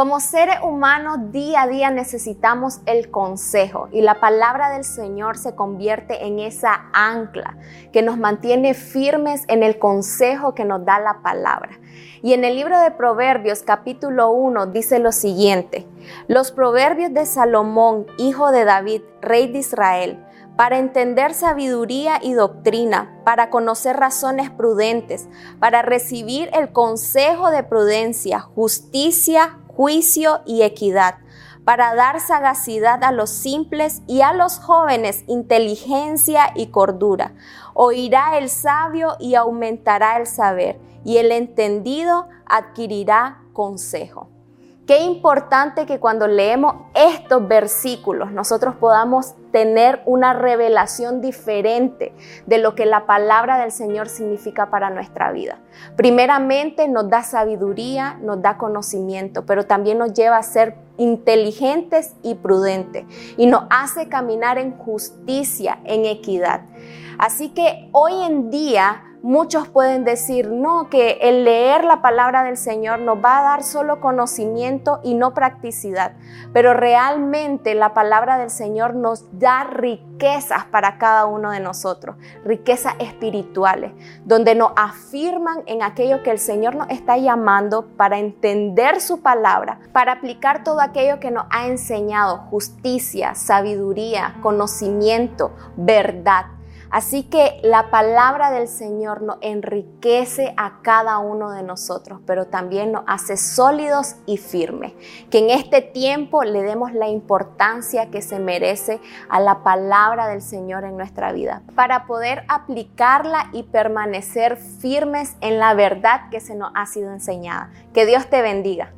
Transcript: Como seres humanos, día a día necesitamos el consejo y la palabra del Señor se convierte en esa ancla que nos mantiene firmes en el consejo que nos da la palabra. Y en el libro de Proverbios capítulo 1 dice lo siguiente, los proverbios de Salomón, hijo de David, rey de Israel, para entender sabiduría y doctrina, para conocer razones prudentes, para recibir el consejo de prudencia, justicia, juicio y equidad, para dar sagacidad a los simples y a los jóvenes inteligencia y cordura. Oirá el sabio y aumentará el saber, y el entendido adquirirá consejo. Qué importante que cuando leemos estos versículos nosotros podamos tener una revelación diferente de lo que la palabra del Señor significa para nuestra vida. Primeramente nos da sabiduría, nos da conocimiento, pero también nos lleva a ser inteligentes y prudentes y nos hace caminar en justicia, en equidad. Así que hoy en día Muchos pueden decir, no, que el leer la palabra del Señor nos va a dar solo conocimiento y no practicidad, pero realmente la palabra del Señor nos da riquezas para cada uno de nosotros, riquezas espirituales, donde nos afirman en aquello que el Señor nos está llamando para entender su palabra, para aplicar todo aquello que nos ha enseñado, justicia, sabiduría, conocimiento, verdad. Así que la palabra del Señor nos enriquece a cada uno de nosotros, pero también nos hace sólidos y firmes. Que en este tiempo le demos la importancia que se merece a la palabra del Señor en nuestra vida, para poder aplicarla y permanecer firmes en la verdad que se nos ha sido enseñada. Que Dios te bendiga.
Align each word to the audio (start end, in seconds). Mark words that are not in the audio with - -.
Como 0.00 0.18
seres 0.20 0.56
humanos, 0.62 1.30
día 1.30 1.60
a 1.60 1.66
día 1.66 1.90
necesitamos 1.90 2.80
el 2.86 3.10
consejo 3.10 3.90
y 3.92 4.00
la 4.00 4.18
palabra 4.18 4.70
del 4.70 4.82
Señor 4.82 5.36
se 5.36 5.54
convierte 5.54 6.24
en 6.24 6.38
esa 6.38 6.86
ancla 6.94 7.58
que 7.92 8.00
nos 8.00 8.16
mantiene 8.16 8.72
firmes 8.72 9.44
en 9.48 9.62
el 9.62 9.78
consejo 9.78 10.54
que 10.54 10.64
nos 10.64 10.86
da 10.86 11.00
la 11.00 11.20
palabra. 11.20 11.78
Y 12.22 12.32
en 12.32 12.44
el 12.44 12.56
libro 12.56 12.80
de 12.80 12.92
Proverbios 12.92 13.62
capítulo 13.62 14.30
1 14.30 14.68
dice 14.68 15.00
lo 15.00 15.12
siguiente, 15.12 15.86
los 16.28 16.50
proverbios 16.50 17.12
de 17.12 17.26
Salomón, 17.26 18.06
hijo 18.16 18.52
de 18.52 18.64
David, 18.64 19.02
rey 19.20 19.52
de 19.52 19.58
Israel, 19.58 20.24
para 20.56 20.78
entender 20.78 21.34
sabiduría 21.34 22.20
y 22.22 22.32
doctrina, 22.32 23.20
para 23.24 23.50
conocer 23.50 23.96
razones 23.96 24.48
prudentes, 24.48 25.28
para 25.58 25.82
recibir 25.82 26.48
el 26.54 26.72
consejo 26.72 27.50
de 27.50 27.62
prudencia, 27.64 28.40
justicia, 28.40 29.59
juicio 29.76 30.40
y 30.46 30.62
equidad, 30.62 31.16
para 31.64 31.94
dar 31.94 32.20
sagacidad 32.20 33.04
a 33.04 33.12
los 33.12 33.30
simples 33.30 34.02
y 34.06 34.22
a 34.22 34.32
los 34.32 34.58
jóvenes 34.58 35.24
inteligencia 35.26 36.52
y 36.54 36.68
cordura. 36.68 37.34
Oirá 37.74 38.38
el 38.38 38.48
sabio 38.48 39.16
y 39.20 39.34
aumentará 39.34 40.16
el 40.16 40.26
saber, 40.26 40.80
y 41.04 41.18
el 41.18 41.32
entendido 41.32 42.28
adquirirá 42.46 43.42
consejo. 43.52 44.29
Qué 44.90 45.04
importante 45.04 45.86
que 45.86 46.00
cuando 46.00 46.26
leemos 46.26 46.74
estos 46.94 47.46
versículos 47.46 48.32
nosotros 48.32 48.74
podamos 48.74 49.36
tener 49.52 50.02
una 50.04 50.32
revelación 50.32 51.20
diferente 51.20 52.12
de 52.46 52.58
lo 52.58 52.74
que 52.74 52.86
la 52.86 53.06
palabra 53.06 53.58
del 53.58 53.70
Señor 53.70 54.08
significa 54.08 54.68
para 54.68 54.90
nuestra 54.90 55.30
vida. 55.30 55.60
Primeramente 55.94 56.88
nos 56.88 57.08
da 57.08 57.22
sabiduría, 57.22 58.18
nos 58.20 58.42
da 58.42 58.58
conocimiento, 58.58 59.46
pero 59.46 59.64
también 59.64 59.96
nos 59.96 60.12
lleva 60.12 60.38
a 60.38 60.42
ser 60.42 60.74
inteligentes 60.96 62.16
y 62.24 62.34
prudentes 62.34 63.04
y 63.36 63.46
nos 63.46 63.66
hace 63.70 64.08
caminar 64.08 64.58
en 64.58 64.76
justicia, 64.76 65.78
en 65.84 66.04
equidad. 66.04 66.62
Así 67.16 67.50
que 67.50 67.90
hoy 67.92 68.24
en 68.24 68.50
día 68.50 69.04
Muchos 69.22 69.68
pueden 69.68 70.04
decir, 70.04 70.48
no, 70.48 70.88
que 70.88 71.18
el 71.20 71.44
leer 71.44 71.84
la 71.84 72.00
palabra 72.00 72.42
del 72.42 72.56
Señor 72.56 73.00
nos 73.00 73.22
va 73.22 73.40
a 73.40 73.42
dar 73.42 73.62
solo 73.62 74.00
conocimiento 74.00 75.00
y 75.02 75.12
no 75.12 75.34
practicidad, 75.34 76.12
pero 76.54 76.72
realmente 76.72 77.74
la 77.74 77.92
palabra 77.92 78.38
del 78.38 78.48
Señor 78.48 78.94
nos 78.94 79.26
da 79.38 79.64
riquezas 79.64 80.64
para 80.64 80.96
cada 80.96 81.26
uno 81.26 81.50
de 81.50 81.60
nosotros, 81.60 82.16
riquezas 82.46 82.94
espirituales, 82.98 83.92
donde 84.24 84.54
nos 84.54 84.72
afirman 84.74 85.64
en 85.66 85.82
aquello 85.82 86.22
que 86.22 86.30
el 86.30 86.38
Señor 86.38 86.74
nos 86.74 86.88
está 86.88 87.18
llamando 87.18 87.88
para 87.98 88.18
entender 88.18 89.02
su 89.02 89.20
palabra, 89.20 89.80
para 89.92 90.12
aplicar 90.12 90.64
todo 90.64 90.80
aquello 90.80 91.20
que 91.20 91.30
nos 91.30 91.44
ha 91.50 91.66
enseñado, 91.66 92.38
justicia, 92.50 93.34
sabiduría, 93.34 94.36
conocimiento, 94.40 95.52
verdad. 95.76 96.46
Así 96.90 97.22
que 97.22 97.60
la 97.62 97.90
palabra 97.90 98.50
del 98.50 98.66
Señor 98.66 99.22
nos 99.22 99.38
enriquece 99.42 100.52
a 100.56 100.82
cada 100.82 101.18
uno 101.18 101.52
de 101.52 101.62
nosotros, 101.62 102.20
pero 102.26 102.46
también 102.46 102.90
nos 102.90 103.04
hace 103.06 103.36
sólidos 103.36 104.16
y 104.26 104.38
firmes. 104.38 104.92
Que 105.30 105.38
en 105.38 105.50
este 105.50 105.82
tiempo 105.82 106.42
le 106.42 106.62
demos 106.62 106.92
la 106.92 107.08
importancia 107.08 108.10
que 108.10 108.22
se 108.22 108.40
merece 108.40 109.00
a 109.28 109.38
la 109.38 109.62
palabra 109.62 110.26
del 110.26 110.42
Señor 110.42 110.84
en 110.84 110.96
nuestra 110.96 111.32
vida, 111.32 111.62
para 111.76 112.06
poder 112.06 112.44
aplicarla 112.48 113.50
y 113.52 113.62
permanecer 113.62 114.56
firmes 114.56 115.36
en 115.40 115.58
la 115.58 115.74
verdad 115.74 116.28
que 116.30 116.40
se 116.40 116.56
nos 116.56 116.72
ha 116.74 116.86
sido 116.86 117.12
enseñada. 117.12 117.70
Que 117.94 118.04
Dios 118.04 118.28
te 118.28 118.42
bendiga. 118.42 118.92